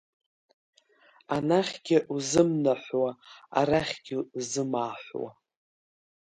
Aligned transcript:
Анахьгьы 1.35 1.97
узымнаҳәуа, 2.13 3.11
арахьгьы 3.59 4.17
узымааҳәуа… 4.37 5.29